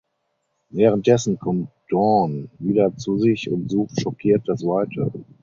[0.71, 5.11] Währenddessen kommt Dawn wieder zu sich und sucht schockiert das Weite.